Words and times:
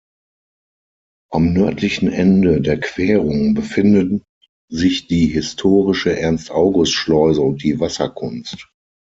Am 1.31 1.53
nördlichen 1.53 2.11
Ende 2.11 2.59
der 2.59 2.79
Querung 2.79 3.53
befinden 3.53 4.23
sich 4.67 5.05
die 5.05 5.27
historische 5.27 6.17
Ernst-August-Schleuse 6.19 7.41
und 7.41 7.61
die 7.61 7.79
Wasserkunst. 7.79 8.71